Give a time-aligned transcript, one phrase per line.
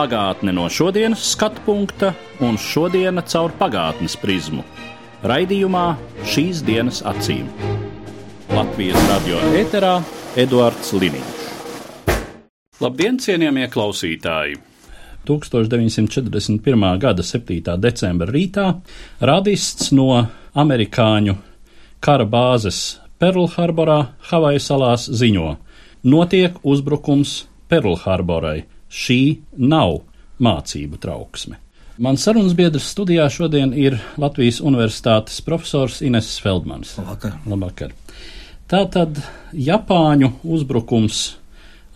[0.00, 4.62] Pagātne no šodienas skatu punkta un šodienas caur pagātnes prizmu.
[5.28, 5.82] Raidījumā
[6.24, 7.50] šīs dienas acīm.
[8.48, 9.98] Latvijas radio eterā
[10.40, 11.42] Eduards Liniņš.
[12.80, 14.56] Labdien, cienījamie klausītāji!
[15.28, 16.88] 1941.
[17.04, 17.76] gada 7.
[17.84, 18.70] decembra rītā
[19.20, 20.08] radists no
[20.56, 21.36] amerikāņu
[22.00, 24.00] kara bāzes Pearlharborā,
[24.32, 25.56] Havaju salās ziņo:
[26.08, 28.62] notiek uzbrukums Pearlharborai.
[28.90, 30.00] Šī nav
[30.42, 31.58] mācību trauksme.
[32.00, 36.94] Mans sarunas biedrs studijā šodien ir Latvijas Universitātes profesors Ines Feldmans.
[36.96, 37.34] Labvakar.
[37.46, 37.92] Labvakar.
[38.70, 39.20] Tātad
[39.52, 41.20] Japāņu uzbrukums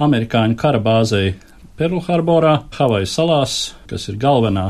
[0.04, 1.34] amerikāņu kara bāzei
[1.78, 3.54] Pearlharborā, Havaju salās,
[3.90, 4.68] kas ir galvenā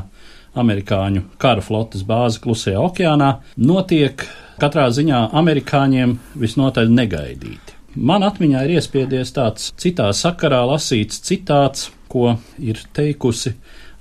[0.56, 4.24] amerikāņu kara flotes bāze Klusajā okeānā, notiek
[4.62, 7.80] katrā ziņā amerikāņiem visnotaļ negaidīti.
[7.94, 13.52] Man atmiņā ir iespiedies tāds citā sakarā lasīts citāts, ko ir teikusi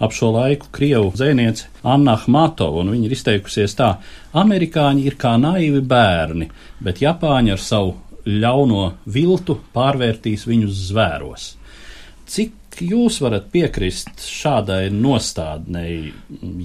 [0.02, 3.91] ap šo laiku Krievu zvejniece Anna Hmatova, un viņa ir izteikusies tā:
[4.33, 6.49] Amerikāņi ir kā naivi bērni,
[6.81, 7.94] bet Japāņi ar savu
[8.25, 11.47] ļauno viltu pārvērtīs viņus zvēros.
[12.25, 16.09] Cik jūs varat piekrist šādai nostādnei?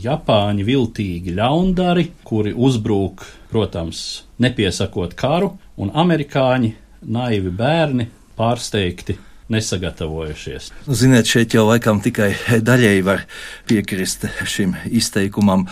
[0.01, 4.05] Japāņi viltīgi ļaundari, kuri uzbrūk, protams,
[4.41, 9.19] nepiesakot karu, un amerikāņi naivi bērni pārsteigti
[9.49, 10.71] nesagatavojušies.
[10.87, 12.33] Nu, Ziniet, šeit jau laikam tikai
[12.69, 13.25] daļēji var
[13.69, 15.67] piekrist šim izteikumam,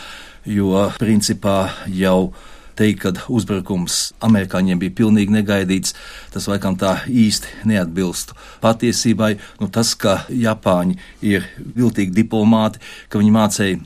[0.48, 1.58] jo principā
[1.92, 2.33] jau
[2.77, 5.94] teikt, ka uzbrukums amerikāņiem bija pilnīgi negaidīts,
[6.33, 9.36] tas laikam tā īsti neatbilstu patiesībai.
[9.61, 11.46] Nu, tas, ka Japāņi ir
[11.77, 13.80] viltīgi diplomāti, ka viņi mācīja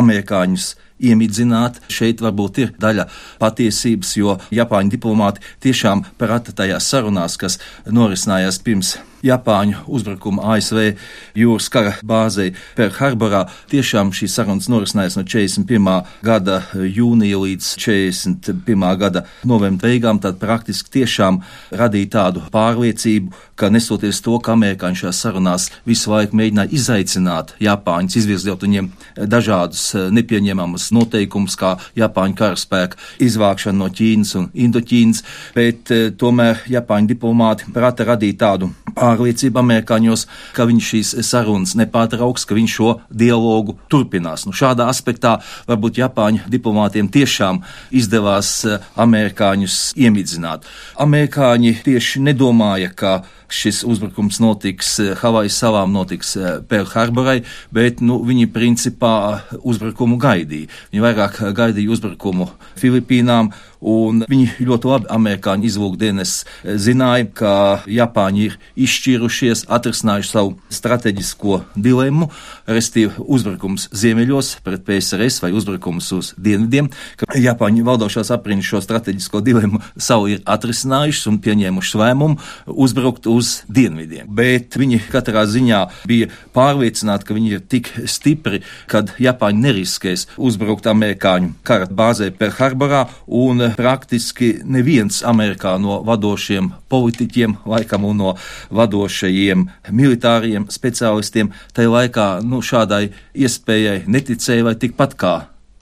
[0.00, 1.80] amerikāņus iemidzināt.
[1.90, 3.08] Šeit varbūt ir daļa
[3.42, 10.94] patiesības, jo Japāņu diplomāti tiešām prata tajās sarunās, kas norisinājās pirms Japāņu uzbrukuma ASV
[11.36, 13.44] jūras kara bāzei Perlharborā.
[13.70, 16.08] Tiešām šīs sarunas norisinājās no 41.
[16.24, 18.86] gada jūnija līdz 41.
[19.00, 20.20] gada novembra beigām.
[20.20, 21.42] Tad praktiski tiešām
[21.76, 28.16] radīja tādu pārliecību, ka nesoties to, ka amerikāņi šajās sarunās visu laiku mēģināja izaicināt Japāņus,
[28.22, 28.90] izvirzot viņiem
[29.28, 35.22] dažādus nepieņemamus noteikumus, kā Japāņu karaspēka izvākšana no Ķīnas un Indoķīnas,
[35.56, 42.46] bet eh, tomēr Japāņu diplomāti prata radīt tādu pārliecību amerikāņos, ka viņš šīs sarunas nepārtrauks,
[42.46, 44.46] ka viņš šo dialogu turpinās.
[44.46, 45.38] Nu, šādā aspektā
[45.70, 50.66] varbūt Japāņu diplomātiem tiešām izdevās eh, amerikāņus iemidzināt.
[51.00, 56.36] Amerikāņi tieši nedomāja, ka šis uzbrukums notiks eh, Havaju salām, notiks
[56.70, 57.40] Pearlharborai,
[57.74, 59.14] bet nu, viņi principā
[59.60, 60.70] uzbrukumu gaidīja.
[60.92, 62.50] Viņi vairāk gaidīja uzbrukumu
[62.80, 66.34] Filipīnām, un viņi ļoti labi amerikāņu izlūkdienas
[66.80, 67.52] zināja, ka
[67.88, 68.56] Japāņi ir
[68.86, 72.30] izšķīrušies, atrisinājuši savu strateģisko dilemmu,
[72.68, 76.90] restīvi uzbrukums ziemeļos pret PSRS vai uzbrukums uz dienvidiem,
[77.20, 82.38] ka Japāņu valdošās apriņas šo strateģisko dilemmu savu ir atrisinājušas un pieņēmušas lēmumu
[82.70, 84.28] uzbrukt uz dienvidiem.
[84.28, 90.88] Bet viņi katrā ziņā bija pārliecināti, ka viņi ir tik stipri, kad Japāņi neriskēs uzbrukt
[90.90, 98.34] amerikāņu kara bāzē Perlharborā un praktiski neviens Amerikā no vadošiem politiķiem, laikam un no
[98.74, 105.34] vadošajiem militāriem speciālistiem, tajā laikā nu, šādai iespējai neticēja vai tikpat kā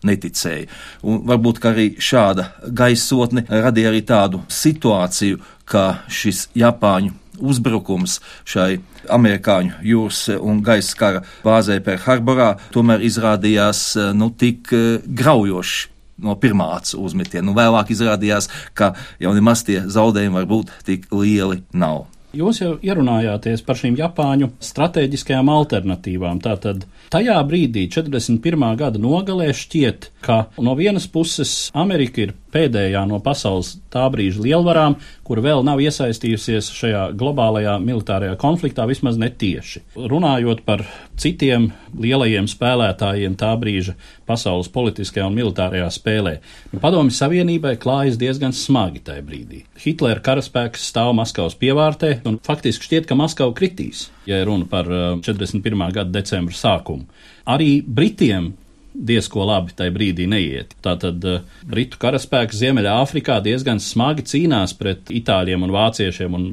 [0.07, 0.69] neticēja.
[1.07, 2.49] Un varbūt arī šāda
[2.81, 8.19] gaisotne radīja arī tādu situāciju, ka šis Japāņu uzbrukums
[8.49, 8.81] šai
[9.15, 13.85] amerikāņu jūras un gaisa kara bāzē Perlharborā tomēr izrādījās
[14.19, 14.73] nu, tik
[15.07, 15.87] graujošs
[16.19, 17.47] no pirmā acu uzmetiena.
[17.47, 18.93] Nu, vēlāk izrādījās, ka
[19.23, 22.09] jau nemaz tie zaudējumi varbūt tik lieli nav.
[22.37, 26.43] Jūs jau ierunājāties par šīm Japāņu strateģiskajām alternatīvām.
[26.45, 28.67] Tātad tajā brīdī, 41.
[28.77, 34.97] gada nogalē, šķiet, ka no vienas puses Amerika ir pēdējā no pasaules tā brīža lielvarām,
[35.27, 39.85] kur vēl nav iesaistījusies šajā globālajā militārajā konfliktā, vismaz netieši.
[39.99, 40.85] Runājot par
[41.21, 43.97] citiem lielajiem spēlētājiem tā brīža
[44.29, 46.37] pasaules politiskajā un militārajā spēlē,
[46.73, 49.65] nu, Padomju Savienībai klājas diezgan smagi tajā brīdī.
[49.83, 54.89] Hitlera karaspēks stāv Maskavas pievārtē, un faktiski šķiet, ka Maskava kritīs, ja runa par
[55.25, 55.85] 41.
[55.93, 57.09] gada decembra sākumu.
[57.49, 58.53] Arī Britiem
[58.99, 60.75] diezko labi tajā brīdī neiet.
[60.85, 61.23] Tātad
[61.69, 66.49] Britu karaspēks Ziemeļāfrikā diezgan smagi cīnās pret itāļiem un vāciešiem, un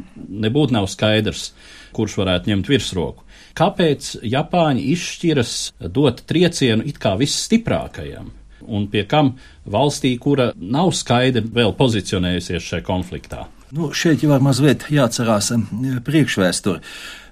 [0.46, 1.50] nebūtu nav skaidrs,
[1.96, 3.26] kurš varētu ņemt virsroku.
[3.56, 5.56] Kāpēc Japāņi izšķiras
[5.96, 8.32] dot triecienu it kā visstiprākajam?
[8.66, 9.36] Un pie kam
[9.70, 13.46] valstī, kura nav skaidri vēl pozicionējusies šajā konfliktā?
[13.76, 15.52] Nu, šeit jau var mazliet jāatcerās
[16.06, 16.82] priekšvēsture.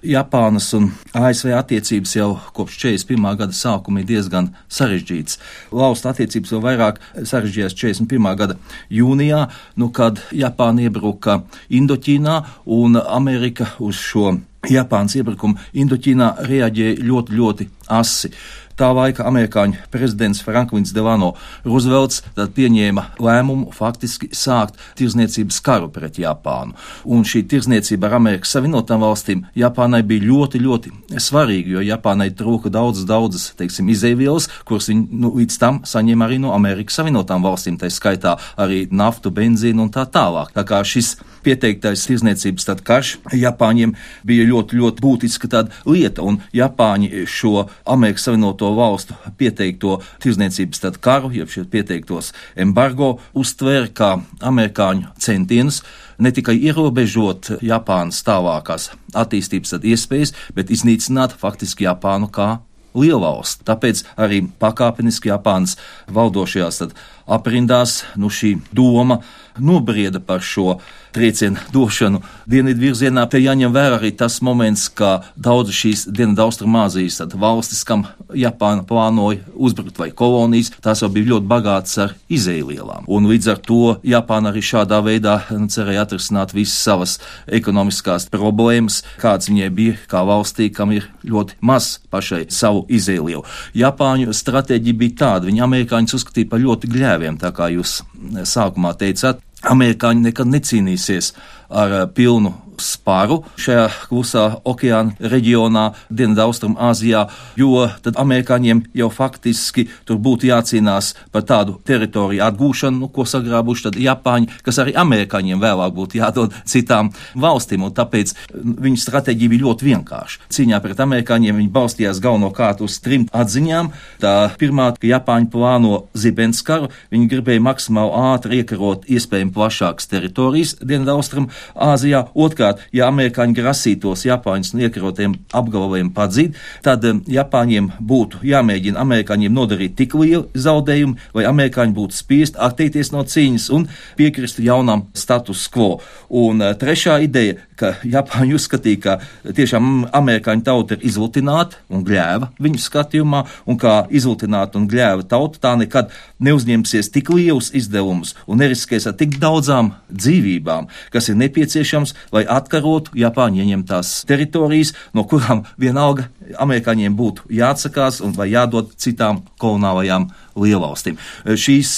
[0.04, 3.28] Japānas un ASV attiecības jau kopš 41.
[3.40, 5.38] gada sākuma ir diezgan sarežģītas.
[5.72, 8.28] Valstu attiecības vēl vairāk sarežģījās 41.
[8.36, 8.58] gada
[8.92, 9.46] jūnijā,
[9.80, 11.40] nu, kad Japāna iebruka
[11.72, 12.40] Indoķīnā
[12.76, 14.36] un Amerika uz šo
[14.70, 18.32] Japānas iebrukumu Indoķīnā reaģēja ļoti, ļoti asi
[18.78, 21.32] tā laika amerikāņu prezidents Franklins Delano
[21.66, 26.74] Roosevelts pieņēma lēmumu faktiski sākt tirzniecības karu pret Japānu.
[27.04, 30.92] Un šī tirzniecība ar Amerikas Savienotām valstīm Japānai bija ļoti, ļoti
[31.22, 36.40] svarīga, jo Japānai trūka daudzas, daudzas, teiksim, izēvielas, kuras viņi nu, līdz tam saņēma arī
[36.42, 40.50] no Amerikas Savienotām valstīm, tā skaitā arī naftu, benzīnu un tā tālāk.
[40.56, 41.14] Tā kā šis
[41.44, 43.94] pieteiktais tirzniecības karš Japāņiem
[44.26, 51.32] bija ļoti, ļoti būtiska lieta, un Japāņi šo Amerikas Savienoto to valstu pieteikto tirzniecības karu,
[51.36, 54.10] jeb šie pieteiktos embargo, uztvēra kā
[54.40, 55.82] amerikāņu centienus
[56.18, 62.58] ne tikai ierobežot Japānas tālākās attīstības iespējas, bet iznīcināt faktiski Japānu kā
[62.94, 63.62] lielvalsts.
[63.66, 65.76] Tāpēc arī pakāpeniski Japānas
[66.14, 66.82] valdošajās
[67.26, 69.20] aprindās nu, šī doma
[69.58, 70.78] nobrieda par šo
[71.14, 73.22] triecienu došanu dienvidu virzienā.
[73.30, 79.44] Te jāņem vērā arī tas moments, ka daudz šīs dienvidu austrumāzijas valstis, kam Japāna plānoja
[79.54, 83.06] uzbrukt vai kolonijas, tās jau bija ļoti bagātas ar izēlielām.
[83.06, 87.16] Un līdz ar to Japāna arī šādā veidā nu, cerēja atrisināt visas savas
[87.46, 93.44] ekonomiskās problēmas, kādas viņai bija kā valstī, kam ir ļoti maz pašai savu izēlielu.
[93.78, 98.02] Japāņu stratēģija bija tāda, viņi amerikāņus uzskatīja par ļoti gļēviem, tā kā jūs
[98.42, 99.42] sākumā teicāt.
[99.64, 101.32] Amerikāņi nekad necīnīsies
[101.70, 102.52] ar pilnu
[102.82, 107.26] spāru šajā klusā okeāna reģionā, Dienvidaustrum Āzijā,
[107.58, 113.94] jo tad amerikāņiem jau faktiski tur būtu jācīnās par tādu teritoriju atgūšanu, nu, ko sagrābuši
[114.04, 120.46] Japāņi, kas arī amerikāņiem vēlāk būtu jādod citām valstīm, tāpēc viņu stratēģija bija ļoti vienkārša.
[120.54, 123.90] Cīņā pret amerikāņiem viņi balstījās galvenokārt uz trim atziņām.
[124.22, 131.50] Tā pirmā, ka Japāņi plāno zibenskaru, viņi gribēja maksimāli ātri iekarot iespējami plašākas teritorijas Dienvidaustrum
[131.74, 132.24] Āzijā.
[132.64, 139.52] Otrkārt, ja amerikāņi grasītos Japāņus no iekarotiem apgabaliem padzīt, tad um, Japāņiem būtu jāmēģina amerikāņiem
[139.52, 145.66] nodarīt tik lielu zaudējumu, lai amerikāņi būtu spiest atteikties no cīņas un piekrist jaunam status
[145.68, 145.98] quo.
[146.30, 152.52] Un uh, trešā ideja, ka Japāņi uzskatīja, ka tiešām amerikāņu tauta ir izlutināta un gļēva
[152.64, 156.12] viņu skatījumā, un kā izlutināta un gļēva tauta tā nekad
[156.44, 163.14] neuzņemsies tik lielus izdevumus un neriskēs ar tik daudzām dzīvībām, kas ir nepieciešams, lai atkarotu
[163.18, 166.28] Japāņu ieņemtās teritorijas, no kurām vienalga
[166.60, 170.28] amerikāņiem būtu jāatsakās un vai jādod citām kolonālajām
[170.58, 171.18] lielvalstīm.
[171.44, 171.94] Šīs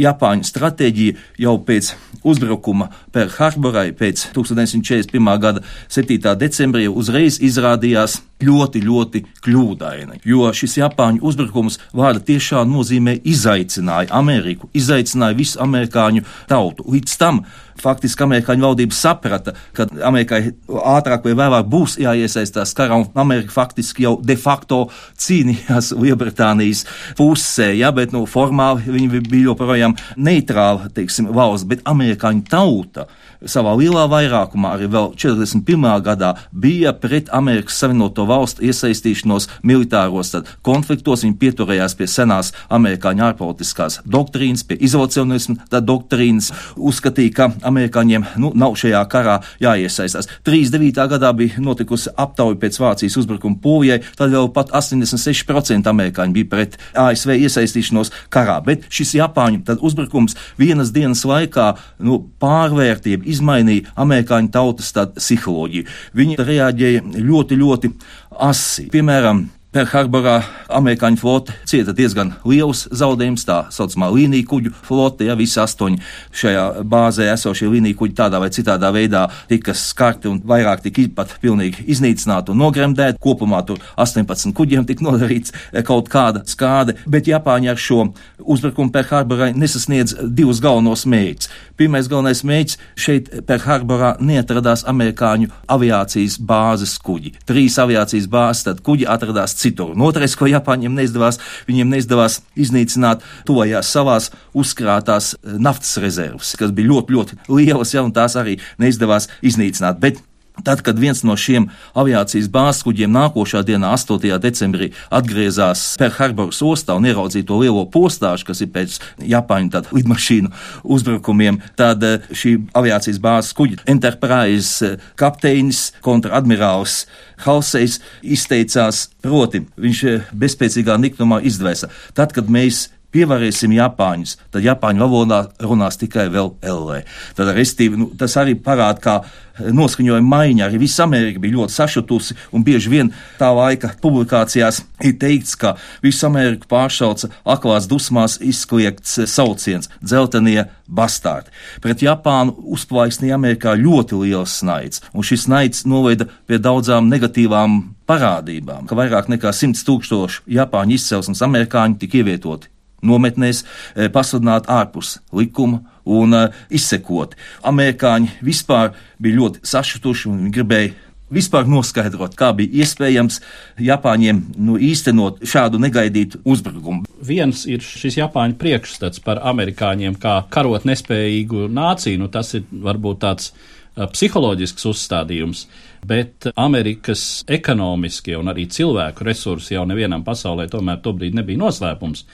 [0.00, 1.94] Japāņu stratēģija jau pēc
[2.26, 5.30] uzbrukuma Pearl Harborai pēc 1941.
[5.40, 6.34] gada 7.
[6.40, 14.70] decembrī uzreiz izrādījās ļoti, ļoti kļūdaini, jo šis Japāņu uzbrukums vārda tiešā nozīmē izaicināja Ameriku,
[14.76, 16.86] izaicināja visu amerikāņu tautu.
[16.90, 17.44] Līdz tam
[17.80, 24.04] faktiski amerikāņu valdība saprata, ka Amerikai ātrāk vai vēlāk būs jāiesaistās karā, un Amerika faktiski
[24.06, 24.82] jau de facto
[25.20, 26.84] cīnījās Lielbritānijas
[27.18, 33.08] pusē, ja, bet nu, formāli viņi bija joprojām neitrāla, teiksim, valsts, bet amerikāņu tauta
[33.48, 35.86] savā lielā vairākumā arī vēl 41.
[36.04, 40.32] gadā bija pret Amerikas Savienoto valstu iesaistīšanos militāros
[40.66, 41.24] konfliktos.
[41.26, 48.76] Viņi pieturējās pie senās amerikāņu ārpolitiskās doktrīnas, pie izolacionisma doktrīnas, uzskatīja, ka amerikāņiem nu, nav
[48.80, 50.28] šajā karā jāiesaistās.
[50.46, 51.06] 39.
[51.14, 56.78] gadā bija notikusi aptauja pēc Vācijas uzbrukuma Polijai, tad vēl pat 86% amerikāņi bija pret
[56.98, 61.72] ASV iesaistīšanos karā, bet šis Japāņu uzbrukums vienas dienas laikā
[62.06, 65.88] nu, pārvērtīja, izmainīja amerikāņu tautas psiholoģiju.
[66.16, 67.92] Viņi reaģēja ļoti, ļoti
[68.30, 68.88] asi.
[68.92, 70.40] Piemēram, Perharborā
[70.74, 76.00] amerikāņu flote cieta diezgan liels zaudējums, tā saucamā līnija kuģu flote, ja visi astoņi
[76.40, 81.36] šajā bāzē esošie līnija kuģi tādā vai citādā veidā tika skarti un vairāk tika pat
[81.38, 83.20] pilnīgi iznīcināti un nogremdēti.
[83.22, 88.08] Kopumā tur 18 kuģiem tika nodarīts eh, kaut kāda skāde, bet Japāņi ar šo
[88.42, 91.52] uzbrukumu Perharborai nesasniedz divus galvenos mērķus.
[91.78, 97.36] Pirmais galvenais mērķis šeit Perharborā neatradās amerikāņu aviācijas bāzes kuģi.
[97.46, 99.92] Trīs aviācijas bāzes, tad kuģi atradās citur.
[99.94, 106.92] Un otrais, ko Japāņiem neizdevās, viņiem neizdevās iznīcināt tojās savās uzkrātās naftas rezerves, kas bija
[106.94, 110.00] ļoti, ļoti lielas, ja, un tās arī neizdevās iznīcināt.
[110.02, 110.20] Bet
[110.64, 114.38] Tad, kad viens no šiem aviācijas bāzes kuģiem nākošā dienā, 8.
[114.42, 118.98] decembrī, atgriezās Perharboras ostā un ieraudzīja to lielo postāžu, kas ir pēc
[119.30, 120.52] Japāņu lidmašīnu
[120.84, 127.04] uzbrukumiem, tad eh, šī aviācijas bāzes kuģa Enterprise eh, kapteinis, kontradmirālis
[127.40, 131.90] Halsejs izteicās, proti, viņš eh, bezspēcīgā niknumā izdvēsa.
[132.16, 137.02] Tad, kad mēs pievarēsim Japāņus, tad Japāņu valodā runās tikai vēl LV.
[137.38, 140.66] Tad, restīvi, nu, tas arī parāda, kā eh, noskaņojuma maiņa.
[140.68, 145.74] Arī visa Amerika bija ļoti sašutusi, un bieži vien tā laika publikācijās ir teikts, ka
[146.04, 151.50] visu Ameriku pāršauca aklās dusmās izkliegts eh, sauciens- dzeltenie bastārdi.
[151.82, 158.88] Pret Japānu uzplaiksnīja Amerikā ļoti liels naids, un šis naids noveda pie daudzām negatīvām parādībām,
[158.90, 162.70] ka vairāk nekā 100 tūkstoši Japāņu izcelsmes amerikāņu tika ievietoti
[163.06, 167.36] nometnēs eh, pasludināt ārpus likuma un uh, izsekot.
[167.68, 170.94] Amerikāņi vispār bija ļoti sašutuši un gribēja
[171.30, 173.40] vispār noskaidrot, kā bija iespējams
[173.86, 177.04] Japāņiem nu, īstenot šādu negaidītu uzbrukumu.
[177.26, 182.24] Viens ir šis Japāņu priekšstats par amerikāņiem kā karot nespējīgu nāciju.
[182.24, 183.52] Nu, tas ir varbūt tāds
[183.96, 185.66] psiholoģisks uzstādījums
[186.06, 192.24] bet Amerikas ekonomiskie un arī cilvēku resursi jau nevienam pasaulē tomēr tobrīd nebija noslēpums.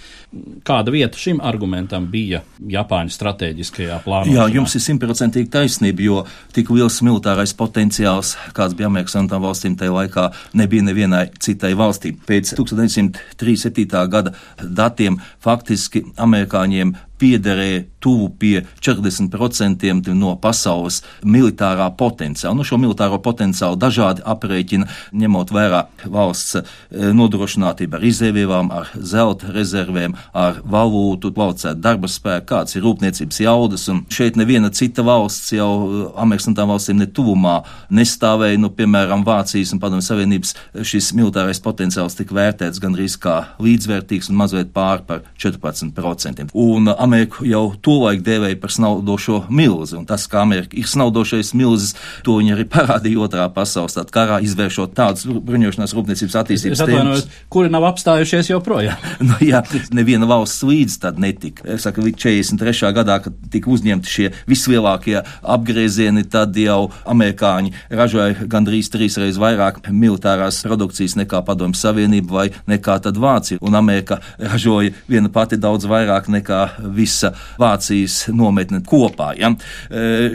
[0.67, 4.35] Kāda vieta šim argumentam bija Japāņu strateģiskajā plānā?
[4.37, 6.21] Jā, jums ir simtprocentīgi taisnība, jo
[6.55, 12.15] tik liels militārais potenciāls, kāds bija Amerikas Savienotām valstīm tajā laikā, nebija nevienai citai valstī.
[12.27, 14.07] Pēc 1937.
[14.13, 22.55] gada datiem faktiski amerikāņiem piederēja tuvu pie 40% no pasaules militārā potenciāla.
[22.55, 26.69] Nu, šo militāro potenciālu dažādi aprēķina, ņemot vērā valsts eh,
[27.17, 33.89] nodrošinātību ar izēvielām, ar zelta rezervēm, ar valūtu, kvalificētu darba spēku, kāds ir rūpniecības jaudas,
[33.93, 37.59] un šeit neviena cita valsts jau eh, Amerikas un tām valstīm netuvumā
[37.91, 40.55] nestāvēja, nu, piemēram, Vācijas un Padomju Savienības
[40.87, 46.53] šis militārais potenciāls tika vērtēts gandrīz kā līdzvērtīgs un mazliet pār par 14%.
[46.55, 51.95] Un Ameriku jau tolaik dēvēja par snaudošo milzi, un tas, kā Amerika ir snaudošais milzis,
[52.27, 57.25] to viņi arī parādīja otrā pasaules karā, izvēršot tādus bruņošanās rūpniecības attīstības tēmas.
[57.53, 59.01] Kuri nav apstājušies joprojām?
[59.29, 59.63] nu, jā,
[59.95, 61.67] neviena valsts līdz tad netika.
[61.77, 62.93] Es saku, 43.
[62.97, 70.63] gadā, kad tika uzņemti šie vislielākie apgriezieni, tad jau amerikāņi ražoja gandrīz trīsreiz vairāk militārās
[70.67, 73.61] produkcijas nekā Padomju Savienība vai nekā tad Vācija.
[73.65, 76.63] Un Amerika ražoja viena pati daudz vairāk nekā
[76.97, 79.33] visa Vācijas nometne kopā.
[79.39, 79.53] Ja?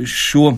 [0.08, 0.52] Šo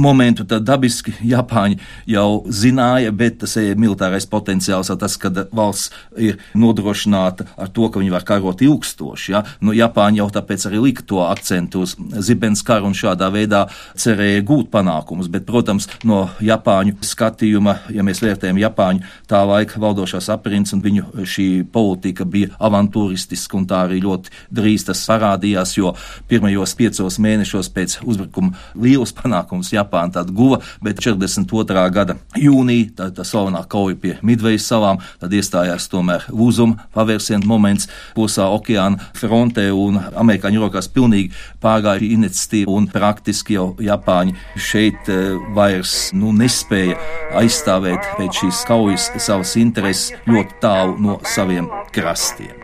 [0.00, 1.78] momentu, tad dabiski Japāņi
[2.10, 8.02] jau zināja, bet tas ir militārais potenciāls, tas, ka valsts ir nodrošināta ar to, ka
[8.02, 9.32] viņi var karot ilgstoši.
[9.34, 9.44] Ja?
[9.64, 13.64] Nu, Japāņi jau tāpēc arī lika to akcentu uz zibens karu un šādā veidā
[14.00, 20.30] cerēja gūt panākumus, bet, protams, no Japāņu skatījuma, ja mēs vērtējam Japāņu tā laika valdošās
[20.34, 25.94] aprinds un viņu šī politika bija avantūristiska un tā arī ļoti drīz tas parādījās, jo
[26.30, 31.84] pirmajos piecos mēnešos pēc uzbrukuma lielus panākumus Japāna tad guva, bet 42.
[31.94, 37.88] gada jūnija, tā, tā slavenā kauja pie Midvejas salām, tad iestājās tomēr lūzuma pavērsienu moments
[38.16, 45.20] posā okeāna frontē un amerikāņu rokās pilnīgi pārgāja iniciatīva un praktiski jau Japāņi šeit e,
[45.56, 46.98] vairs nu, nespēja
[47.40, 52.63] aizstāvēt pēc šīs kaujas savas intereses ļoti tālu no saviem krastiem.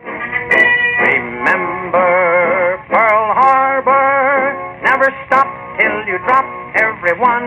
[7.11, 7.43] Everyone.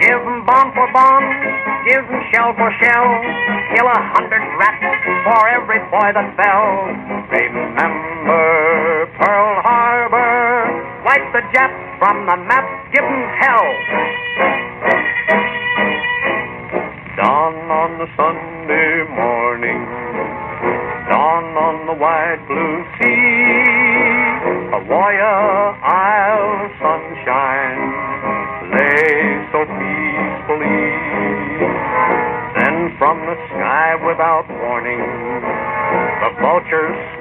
[0.00, 1.26] Give bomb for bomb,
[1.84, 3.08] give shell for shell.
[3.76, 4.80] Kill a hundred rats
[5.24, 6.88] for every boy that fell.
[7.28, 10.64] Remember Pearl Harbor,
[11.04, 13.68] wipe the Japs from the map, give hell.
[17.20, 19.84] Dawn on the Sunday morning,
[21.10, 23.68] dawn on the wide blue sea,
[24.72, 24.80] a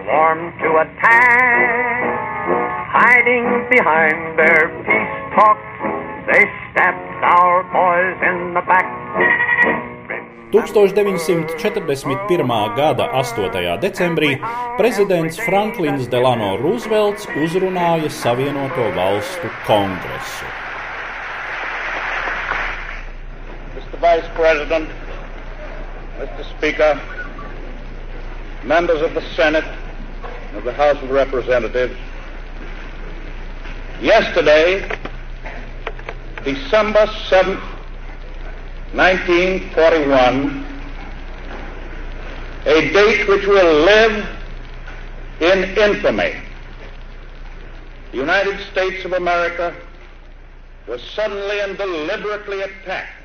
[0.03, 2.27] swarmed to attack.
[2.91, 5.59] Hiding behind their peace talk,
[6.27, 8.88] they stabbed our boys in the back.
[10.53, 12.75] 1941.
[12.75, 13.81] gada 8.
[13.83, 14.39] decembrī
[14.77, 20.45] prezidents Franklins Delano Roosevelts uzrunāja Savienoto Valstu kongresu.
[24.00, 24.89] Vice President,
[26.19, 26.43] Mr.
[26.55, 27.01] Speaker,
[28.67, 29.63] members of the Senate,
[30.53, 31.95] of the House of Representatives,
[34.01, 34.81] yesterday,
[36.43, 37.62] December 7th,
[38.91, 40.65] 1941,
[42.65, 44.27] a date which will live
[45.39, 46.36] in infamy.
[48.12, 49.74] The United States of America
[50.88, 53.16] was suddenly and deliberately attacked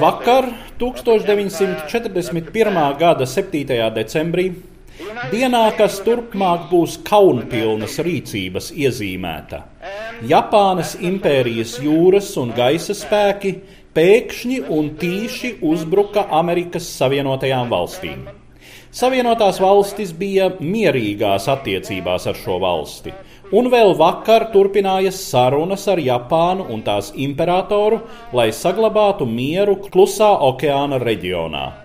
[0.00, 0.46] Vakar,
[0.78, 2.98] 1941.
[2.98, 3.92] gada 7.
[3.92, 4.54] decembrī,
[5.28, 9.60] dienā, kas turpmāk būs kaunpilnas rīcības iezīmēta,
[10.30, 13.52] Japānas impērijas jūras un gaisa spēki
[13.92, 18.24] pēkšņi un tīši uzbruka Amerikas Savienotajām valstīm.
[18.94, 23.12] Savienotās valstis bija mierīgās attiecībās ar šo valsti,
[23.54, 28.00] un vēl vakar turpinājas sarunas ar Japānu un tās imperatoru,
[28.34, 31.83] lai saglabātu mieru Klusā okeāna reģionā.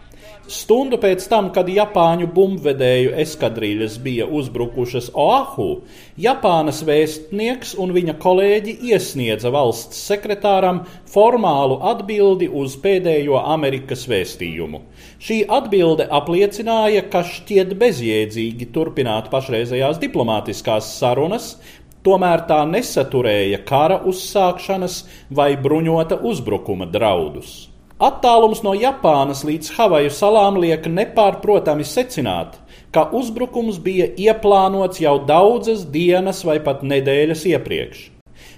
[0.49, 5.83] Stundu pēc tam, kad Japāņu bumbvedēju eskadrīļas bija uzbrukušas Oahu,
[6.17, 10.81] Japānas vēstnieks un viņa kolēģi iesniedza valsts sekretāram
[11.13, 14.81] formālu atbildi uz pēdējo Amerikas vēstījumu.
[15.21, 21.59] Šī atbilde apliecināja, ka šķiet bezjēdzīgi turpināt pašreizējās diplomātiskās sarunas,
[22.01, 27.68] tomēr tā nesaturēja kara uzsākšanas vai bruņota uzbrukuma draudus.
[27.99, 32.53] Attālums no Japānas līdz Havaju salām liek nepārprotami secināt,
[32.95, 38.05] ka uzbrukums bija ieplānots jau daudzas dienas vai pat nedēļas iepriekš.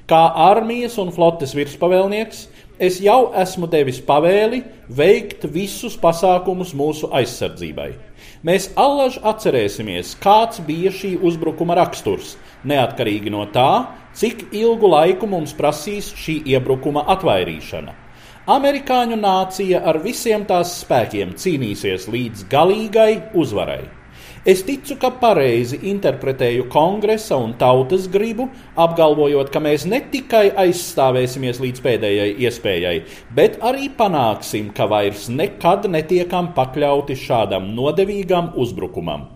[0.06, 2.44] Kā armijas un flotes virspavēlnieks,
[2.78, 4.62] es jau esmu devis pavēli
[5.02, 7.90] veikt visus pasākumus mūsu aizsardzībai.
[8.46, 15.58] Mēs allaž atcerēsimies, kāds bija šī uzbrukuma raksturs, neatkarīgi no tā, cik ilgu laiku mums
[15.58, 17.98] prasīs šī iebrukuma atvairīšana.
[18.50, 23.84] Amerikāņu nācija ar visiem tās spēkiem cīnīsies līdz galīgai uzvarai.
[24.50, 31.60] Es ticu, ka pareizi interpretēju kongresa un tautas gribu, apgalvojot, ka mēs ne tikai aizstāvēsimies
[31.62, 32.96] līdz pēdējai iespējai,
[33.38, 39.30] bet arī panāksim, ka vairs nekad netiekam pakļauti šādam nodevīgam uzbrukumam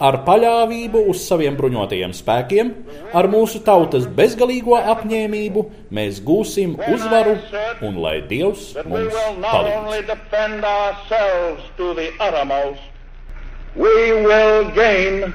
[0.00, 2.70] ar paļāvību uz saviem bruņotajiem spēkiem,
[3.18, 7.36] ar mūsu tautas bezgalīgo apņēmību mēs gūsim uzvaru
[7.86, 10.14] un lai Dievs mums palīdz.
[13.76, 15.34] We will gain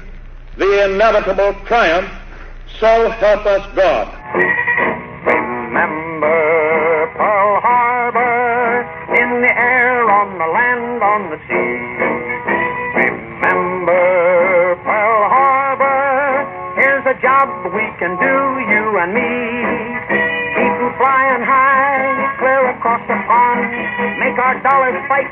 [0.58, 2.10] the inevitable triumph,
[2.78, 4.08] so help us God.
[5.24, 8.84] Remember Pearl Harbor
[9.16, 11.83] in the air, on the land, on the sea.
[17.34, 18.34] Job we can do,
[18.70, 19.32] you and me.
[20.54, 23.66] Them flying high, clear across the pond.
[24.22, 25.26] Make our dollars fight,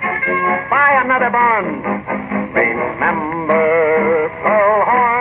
[0.67, 1.79] buy another bond.
[2.59, 3.67] Remember
[4.43, 5.12] Pearl Harbor,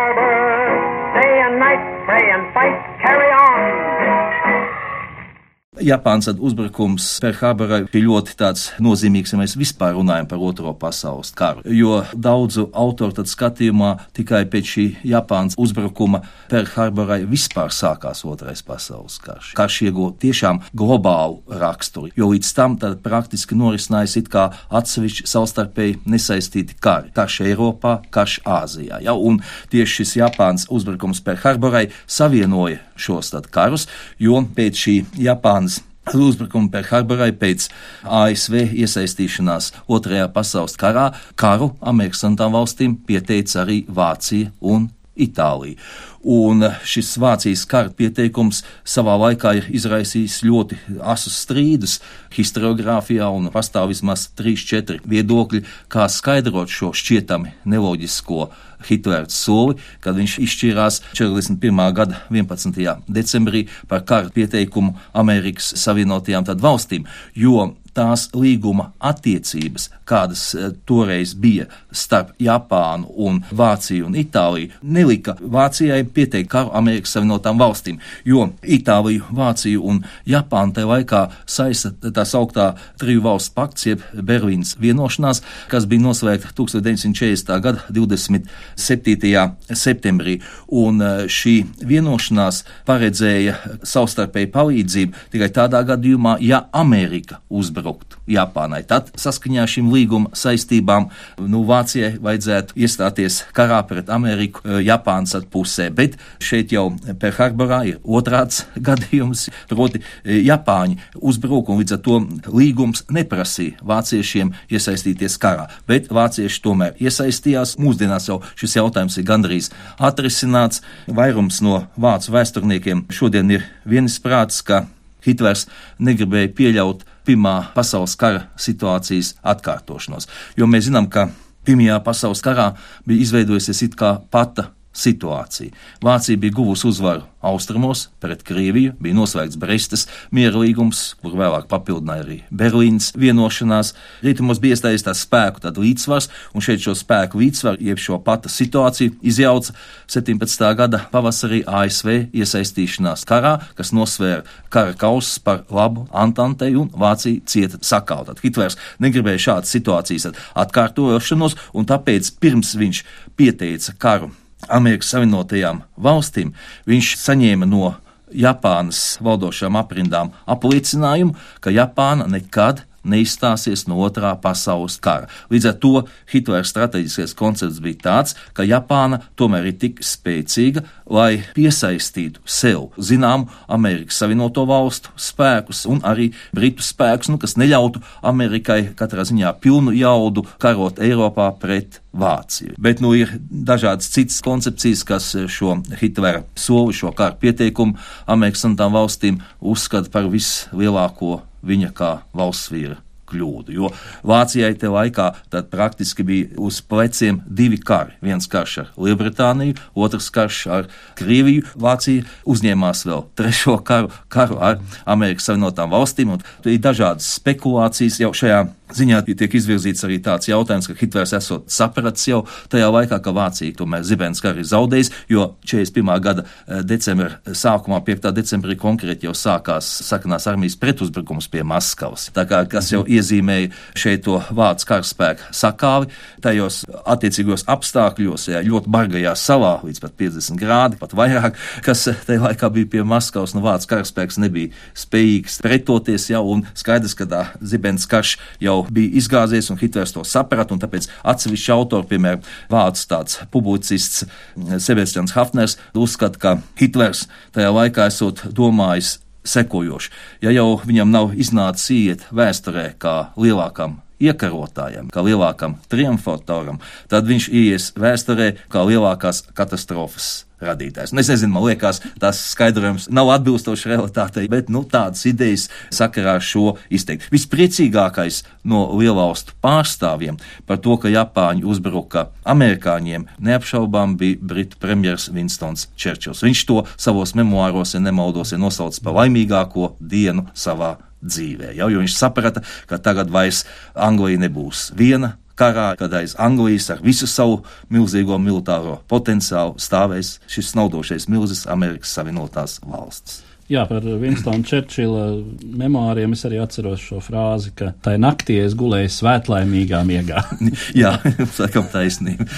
[5.82, 11.63] Japānas uzbrukums Perhabarai ir ļoti tāds nozīmīgs, ja mēs vispār runājam par Otro pasaules karu.
[11.65, 19.17] Jo daudzu autoru tad skatījumā tikai pēc šī Japānas uzbrukuma Perhabarai vispār sākās Otrais pasaules
[19.24, 19.54] karš.
[19.58, 26.00] Karš ieguva tiešām globālu raksturu, jo līdz tam tad praktiski norisinājās it kā atsevišķi savstarpēji
[26.06, 27.13] nesaistīti kari.
[27.15, 29.02] Karš Eiropā, karš Āzijā.
[29.06, 29.17] Ja?
[29.17, 29.41] Un
[29.74, 33.88] tieši šis Japānas uzbrukums Perhabarai savienoja šos karus,
[34.22, 35.71] jo pēc šī Japānas
[36.14, 37.68] uzbrukumu Perharborai pēc
[38.06, 45.78] ASV iesaistīšanās Otrajā pasaules karā karu Amerikas Savienotām valstīm pieteica arī Vācija un Itālija.
[46.21, 51.97] Un šis Vācijas kara pieteikums savā laikā ir izraisījis ļoti asus strīdus
[52.36, 58.52] historiografijā, un pastāv vismaz 3-4 viedokļi, kā skaidrot šo šķietami neloģisko
[58.86, 61.82] Hitlera soli, kad viņš izšķīrās 41.
[61.97, 62.82] gada 11.
[63.10, 71.67] decembrī par kara pieteikumu Amerikas Savienotajām valstīm, jo tās līguma attiecības, kādas e, toreiz bija
[71.91, 79.27] starp Japānu un Vāciju un Itāliju, nelika Vācijai pieteikt karu Amerikas Savienotām valstīm, jo Itāliju,
[79.36, 85.88] Vāciju un Japānu tajā laikā saista tā sauktā triju valstu pakts, jeb Berlīnas vienošanās, kas
[85.91, 87.60] bija noslēgta 1940.
[87.63, 89.75] gada 27.
[89.75, 91.58] septembrī, un e, šī
[91.91, 98.84] vienošanās paredzēja savstarpēju palīdzību tikai tādā gadījumā, ja Amerika uzbrauc uzbrukt Japānai.
[98.88, 101.10] Tad saskaņā šīm līguma saistībām
[101.50, 108.00] nu, Vācijai vajadzētu iestāties karā pret Ameriku eh, Japānas pusē, bet šeit jau Perharborā ir
[108.04, 112.20] otrāds gadījums, proti eh, Japāņi uzbruk un līdz ar to
[112.52, 117.78] līgums neprasīja vāciešiem iesaistīties karā, bet vācieši tomēr iesaistījās.
[117.82, 120.84] Mūsdienās jau šis jautājums ir gandrīz atrisināts.
[121.12, 124.86] Vairums no vācu vēsturniekiem šodien ir vienisprāts, ka
[125.26, 125.68] Hitlers
[126.00, 131.30] negribēja pieļaut Pirmā pasaules kara situācijas atkārtošanos, jo mēs zinām, ka
[131.66, 132.72] Pirmajā pasaules karā
[133.06, 135.71] bija izveidojusies it kā pata situācija.
[136.04, 142.25] Vācija bija guvusi uzvaru austrumos pret Krieviju, bija noslēgts Brestas miera līgums, kur vēlāk papildināja
[142.25, 143.93] arī Berlīnas vienošanās.
[144.21, 149.15] Rietumos bija iestājies tās spēku līdzsvars, un šeit šo spēku līdzsvaru, jeb šo pata situāciju
[149.25, 149.73] izjauca
[150.12, 150.67] 17.
[150.77, 157.82] gada pavasarī ASV iesaistīšanās karā, kas nosvēra kara kausus par labu Antantei, un Vācija cieta
[157.82, 158.36] sakauta.
[158.36, 160.30] Tad Hitlers negribēja šādas situācijas
[160.62, 163.04] atkārtošanos, un tāpēc pirms viņš
[163.39, 164.32] pieteica karu
[164.69, 166.54] Amerikas Savienotajām valstīm,
[166.89, 167.95] viņš saņēma no
[168.32, 175.30] Japānas valdošām aprindām apliecinājumu, ka Japāna nekad neizstāsies no otrā pasaules kara.
[175.52, 175.93] Līdz ar to
[176.32, 183.50] Hitlera strateģiskais koncepts bija tāds, ka Japāna tomēr ir tik spēcīga, lai piesaistītu sev zināmu
[183.71, 189.95] Amerikas Savienoto Valstu spēkus un arī Britu spēkus, nu, kas neļautu Amerikai katrā ziņā pilnu
[189.97, 192.76] jaudu karot Eiropā pret Vāciju.
[192.82, 197.95] Bet nu, ir dažādas citas koncepcijas, kas šo Hitlera soli, šo karu pieteikumu
[198.28, 203.00] Amerikas Savienotām valstīm uzskata par vislielāko viņa kā valsts vīra
[203.32, 203.76] kļūdu.
[203.76, 203.91] Jo
[204.28, 205.30] Vācijai te laikā
[205.71, 208.17] praktiski bija uz pleciem divi kari.
[208.24, 211.69] Viens karš ar Lielbritāniju, otrs karš ar Krieviju.
[211.80, 218.34] Vācija uzņēmās vēl trešo karu, karu ar Amerikas Savienotām valstīm, un ir dažādas spekulācijas jau
[218.36, 223.34] šajā ziņā tiek izvirzīts arī tāds jautājums, ka Hitlers esot sapratis jau tajā laikā, ka
[223.36, 226.12] Vācija tomēr zibens kari zaudējis, jo 41.
[226.23, 228.30] gada eh, decembra sākumā, 5.
[228.36, 232.30] decembrī konkrēti jau sākās sakanās armijas pretuzbrukums pie Maskavas.
[232.36, 236.12] Tā kā, kas jau iezīmēja šeit to vācu karaspēku sakāvi,
[236.43, 242.41] tajos attiecīgos apstākļos, jā, ļoti bargajā salā, līdz pat 50 grādi, pat vairāk, kas tajā
[242.45, 247.43] laikā bija pie Maskavas, nu, vācu karaspēks nebija spējīgs pretoties jau, un skaidrs, ka tā
[247.62, 253.08] zibens karš jau jau bija izgāzies, un Hitlers to saprata, tāpēc atsevišķi autori, piemēram, vācu
[253.08, 260.12] tāds publicists mm, Sebastians Hafners, uzskata, ka Hitlers tajā laikā esot domājis sekojoši.
[260.46, 266.80] Ja jau viņam nav iznācis iet vēsturē kā lielākam iekarotājam, kā lielākam triumfatoram,
[267.12, 270.32] tad viņš ies vēsturē kā lielākās katastrofas
[270.62, 271.12] radītājs.
[271.14, 276.38] Un es nezinu, man liekas, tas skaidrojums nav atbilstošs realitātei, bet nu, tādas idejas sakarā
[276.40, 277.30] ar šo izteikt.
[277.34, 285.90] Vispriecīgākais no lielvalstu pārstāvjiem par to, ka Japāņi uzbruka amerikāņiem, neapšaubām bija Britu premjers Winstons
[285.98, 286.46] Čerčils.
[286.46, 291.11] Viņš to savos memoāros, ja nemaldos, ir nosaucis par laimīgāko dienu savā dzīvē.
[291.22, 297.04] Jau, jo viņš saprata, ka tagad vairs Anglija nebūs viena karā, kad aiz Anglijas ar
[297.06, 297.62] visu savu
[297.94, 303.42] milzīgo militāro potenciālu stāvēs šis snaudošais milzis Amerikas Savienotās valstis.
[303.72, 305.30] Jā, par Winstonu Čerčila
[305.62, 310.42] memoāriem es arī atceros šo frāzi, ka tai naktī es gulēju svētlaimīgā miegā.
[311.02, 311.14] Jā,
[311.60, 312.50] sakam taisnība.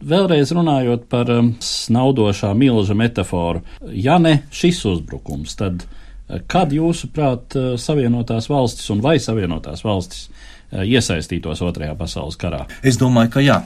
[0.00, 3.60] Vēlreiz runājot par um, snaudošā milža metaforu,
[3.92, 5.84] ja ne šis uzbrukums, tad
[6.50, 10.28] kad jūsuprāt uh, Savienotās valstis un vai Savienotās valstis
[10.70, 12.62] Eh, iesaistītos Otrajā pasaules karā?
[12.86, 13.56] Es domāju, ka jā.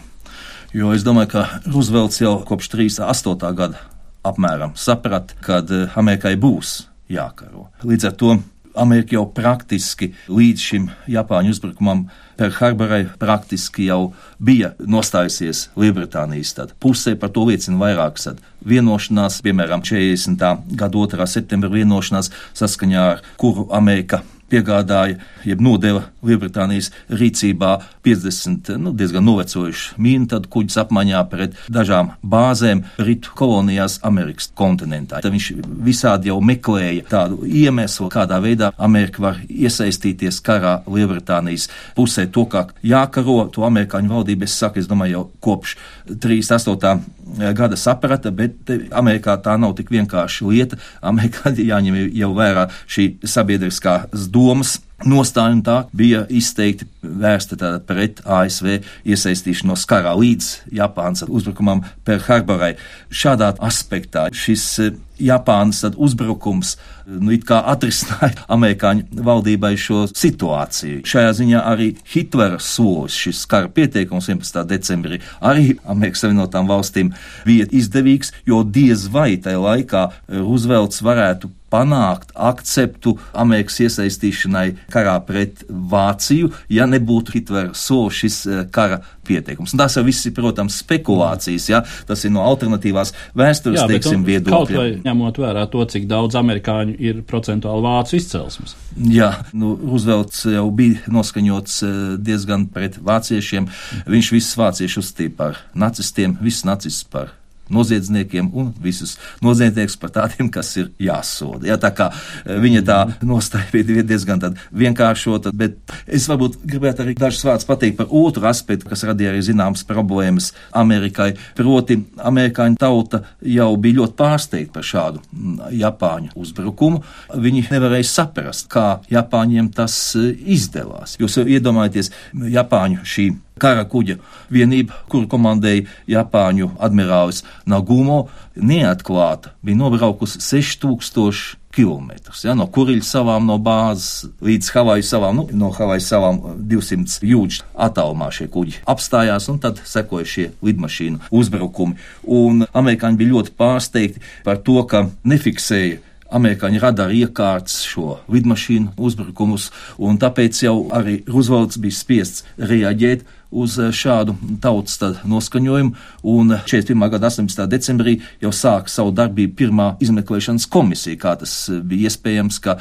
[0.74, 3.50] Jo es domāju, ka Roosevelts jau kopš 38.
[3.58, 3.82] gada
[4.24, 7.68] apmēram saprata, ka eh, Amerikai būs jākaro.
[7.84, 8.38] Līdz ar to
[8.74, 16.74] Amerika jau praktiski līdz šim Japāņu uzbrukumam Perharborai praktiski jau bija nostājusies Lielbritānijas tad.
[16.82, 18.34] pusē, par to liecina vairākas
[18.66, 20.42] vienošanās, piemēram, 40.
[20.74, 21.26] gada 2.
[21.30, 27.74] septembra vienošanās, saskaņā ar kuru Amerika piegādāja, jeb nodeva Lielbritānijas rīcībā
[28.06, 35.20] 50 nu, diezgan novecojušu mīnu kuģus apmaiņā pret dažām bāzēm Britu kolonijās Amerikas kontinentā.
[35.24, 35.50] Tad viņš
[35.84, 42.26] visādi jau meklēja tādu iemeslu, kādā veidā Amerika var iesaistīties karā Lielbritānijas pusē.
[42.34, 45.76] To, kā jākaro, to amerikāņu valdība, es saku, es domāju, jau kopš
[46.08, 50.80] 38 gada saprata, bet Amerikā tā nav tik vienkārši lieta.
[51.02, 59.84] Amerikā jāņem jau vērā šī sabiedriskās domas nostāja tā bija izteikti vērsta pret ASV iesaistīšanos
[59.88, 62.74] karā līdz Japānas uzbrukumam Perl-Harborai.
[63.12, 66.74] Šādā aspektā šis eh, Japānas uzbrukums
[67.06, 71.04] nu, atrisināja amerikāņu valdībai šo situāciju.
[71.06, 74.64] Šajā ziņā arī Hitlera solis, šis kara pieteikums 11.
[74.70, 77.12] decembrī, arī Amerikas Savienotām valstīm
[77.46, 80.08] bija izdevīgs, jo diez vai tajā laikā
[80.40, 88.62] Roosevelts varētu panākt akceptu Amerikas iesaistīšanai karā pret Vāciju, ja nebūtu Hitlera solis šis eh,
[88.74, 89.74] kara pieteikums.
[89.74, 91.82] Un tas jau viss ir, protams, spekulācijas, ja?
[92.08, 94.54] tas ir no alternatīvās vēstures, jā, teiksim, viedokļiem.
[94.54, 98.76] Kaut vai ņemot vērā to, cik daudz amerikāņu ir procentuāli vācu izcelsmes.
[99.10, 103.70] Jā, nu, Roosevelts jau bija noskaņots eh, diezgan pret vāciešiem.
[104.10, 107.34] Viņš visus vāciešus uzstīja par nacistiem, visus nacistus par
[107.72, 111.66] noziedzniekiem un visus noziedzniekus par tādiem, kas ir jāsoda.
[111.68, 114.42] Ja, tā kā eh, viņa tā nostāja bija diezgan
[114.74, 119.42] vienkāršota, bet es varbūt gribētu arī dažus vārdus pateikt par otru aspektu, kas radīja arī
[119.46, 121.32] zināmas problēmas Amerikai.
[121.56, 127.02] Proti, amerikāņu tauta jau bija ļoti pārsteigta par šādu mm, Japāņu uzbrukumu.
[127.44, 131.18] Viņi nevarēja saprast, kā Japāņiem tas eh, izdevās.
[131.22, 132.12] Jūs iedomājaties,
[132.54, 134.18] Japāņu šī kara kuģa
[134.52, 142.12] vienība, kuru komandēja Japāņu admirālis Nagumo, neatklāta bija nobraukusi 6000 km.
[142.44, 146.40] Ja, no Kuriļu salām, no bāzes līdz Havaju salām, nu, no Havaju salām
[146.70, 151.98] 200 jūdžu attālumā šie kuģi apstājās, un tad sekoja šie lidmašīnu uzbrukumi.
[152.30, 156.02] Un amerikāņi bija ļoti pārsteigti par to, ka nefiksēja
[156.34, 159.70] amerikāņu radara iekārtas šo lidmašīnu uzbrukumus,
[160.02, 165.94] un tāpēc jau arī Roosevelts bija spiests reaģēt uz eh, šādu tautas noskaņojumu,
[166.34, 167.08] un 41.
[167.14, 167.66] gada 18.
[167.70, 172.78] decembrī jau sāka savu darbību pirmā izmeklēšanas komisija, kā tas eh, bija iespējams, ka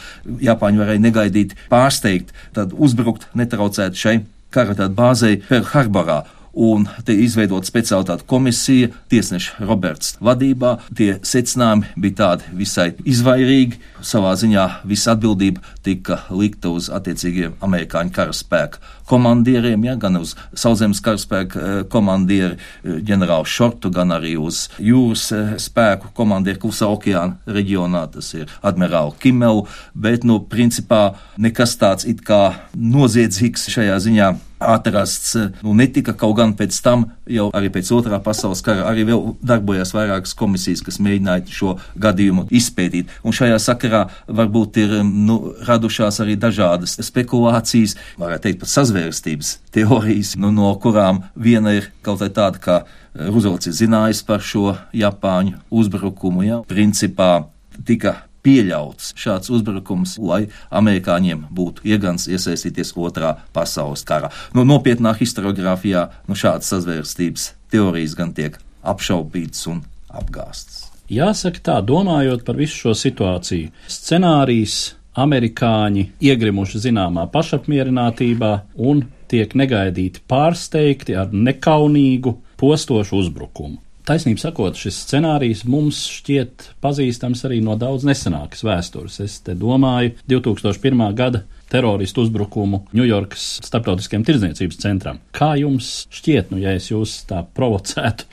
[0.49, 4.19] Japāņi varēja negaidīt pārsteigt, tad uzbrukt netraucēt šai
[4.53, 10.75] kara bāzei Pearl Harborā un te izveidot speciālitāte komisija, tiesneša Roberts vadībā.
[10.97, 13.79] Tie secinājumi bija tādi visai izvairīgi.
[14.03, 21.01] Savā ziņā visa atbildība tika likta uz attiecīgiem amerikāņu karaspēku komandieriem, ja, gan uz sauszemes
[21.03, 27.53] karaspēku eh, komandieri eh, ģenerālu Šortu, gan arī uz jūras eh, spēku komandieru Klusā okeāna
[27.57, 32.41] reģionā, tas ir admirālu Kimelu, bet, nu, principā nekas tāds it kā
[32.73, 34.33] noziedzīgs šajā ziņā
[34.73, 39.35] atrasts, nu, netika kaut gan pēc tam, jau arī pēc otrā pasaules kara, arī vēl
[39.43, 43.11] darbojās vairākas komisijas, kas mēģināja šo gadījumu izpētīt.
[43.23, 50.35] Un šajā sakarā varbūt ir nu, radušās arī dažādas spekulācijas, varētu teikt, pat sazvērstības teorijas,
[50.39, 55.59] nu, no kurām viena ir kaut kā tāda, ka Ruzvelts ir zinājis par šo Japāņu
[55.69, 57.43] uzbrukumu, ja principā
[57.85, 64.31] tika pieļauts šāds uzbrukums, lai amerikāņiem būtu iegans iesaistīties otrā pasaules karā.
[64.55, 70.83] Nu, nopietnā historiografijā nu, šādas sazvērstības teorijas gan tiek apšaubītas un apgāstas.
[71.13, 78.53] Jāsaka tā, domājot par visu šo situāciju, scenārijs amerikāņi iegrimuši zināmā pašapmierinātībā
[78.89, 83.79] un tiek negaidīti pārsteigti ar nekaunīgu postošu uzbrukumu.
[84.03, 89.21] Taisnība sakot, šis scenārijs mums šķiet pazīstams arī no daudz nesenākas vēstures.
[89.23, 91.03] Es te domāju 2001.
[91.15, 95.21] gada teroristu uzbrukumu Ņujorkas starptautiskiem tirdzniecības centram.
[95.31, 98.27] Kā jums šķiet, nu, ja es jūs tā provocētu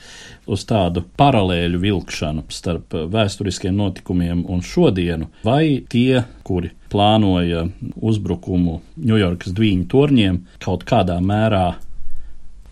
[0.51, 7.63] uz tādu paralēļu vilkšanu starp vēsturiskiem notikumiem un šodienu, vai tie, kuri plānoja
[7.95, 11.69] uzbrukumu Ņujorkas dviņu torņiem, kaut kādā mērā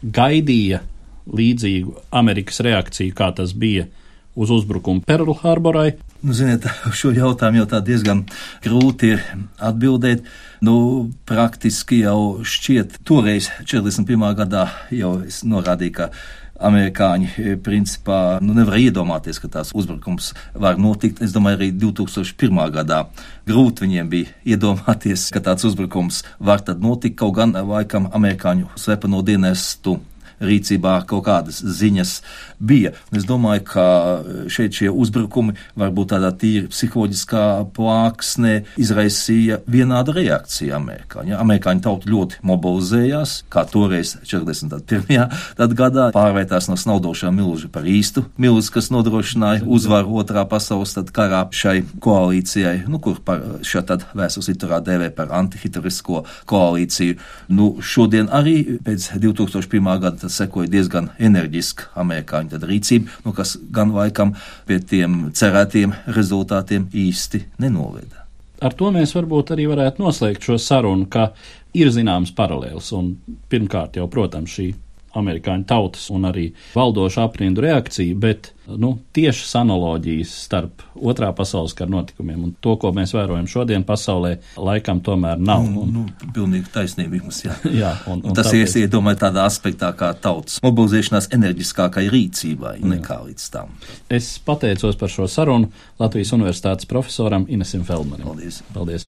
[0.04, 0.84] gaidīja
[1.36, 3.88] līdzīgu Amerikas reakciju, kā tas bija
[4.40, 5.94] uz uzbrukumu Pearl Harborai.
[6.22, 6.68] Nu, ziniet,
[7.00, 8.26] šo jautājumu jau tā diezgan
[8.64, 9.24] grūti ir
[9.58, 10.28] atbildēt.
[10.66, 10.76] Nu,
[11.30, 14.28] praktiski jau šķiet, toreiz, 41.
[14.40, 16.12] gadā, jau es norādīju, ka
[16.60, 21.22] amerikāņi principā nu, nevar iedomāties, ka tās uzbrukums var notikt.
[21.24, 22.60] Es domāju, arī 2001.
[22.76, 23.06] gadā
[23.48, 29.24] grūti viņiem bija iedomāties, ka tāds uzbrukums var tad notikt, kaut gan laikam amerikāņu slepeno
[29.24, 30.00] dienestu
[30.40, 32.14] rīcībā kaut kādas ziņas
[32.60, 32.94] bija.
[33.16, 33.86] Es domāju, ka
[34.52, 41.38] šeit šie uzbrukumi varbūt tādā tīri psiholoģiskā plāksnē izraisīja vienādu reakciju amerikāņu.
[41.40, 45.30] Amerikāņu tauta ļoti mobilizējās, kā toreiz 41.
[45.80, 51.84] gadā, pārvērtās no snaudošā milža par īstu milzi, kas nodrošināja uzvaru otrā pasaules karā šai
[52.04, 57.18] koalīcijai, nu, kur par šo tad vēstures liturā dēvē par antihitarisko koalīciju.
[57.56, 59.90] Nu, šodien arī pēc 2001.
[60.04, 64.36] gada sekoja diezgan enerģiska amerikāņu rīcība, nu, kas gan laikam
[64.70, 68.26] pie tiem cerētiem rezultātiem īsti nenoveda.
[68.62, 71.32] ar to mēs varbūt arī varētu noslēgt šo sarunu, ka
[71.74, 72.92] ir zināms paralēls.
[72.98, 73.14] Un
[73.50, 74.74] pirmkārt jau, protams, šī
[75.18, 81.90] amerikāņu tautas un arī valdošu aprindu reakcija, bet nu, tiešas analoģijas starp otrā pasaules kara
[81.90, 85.66] notikumiem un to, ko mēs vērojam šodien pasaulē, laikam tomēr nav.
[85.70, 87.58] Nu, nu, pilnīgi taisnība jums, jā.
[87.82, 88.78] jā un, un tas tāpēc...
[88.78, 93.74] ir iedomājot tādā aspektā kā tautas mobilizēšanās enerģiskākai rīcībai nekā līdz tam.
[94.10, 98.28] Es pateicos par šo sarunu Latvijas Universitātes profesoram Inesim Feldmanim.
[98.30, 98.64] Paldies!
[98.76, 99.10] Paldies.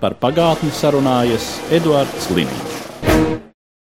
[0.00, 2.69] Par pagātni sarunājas Eduards Līniju.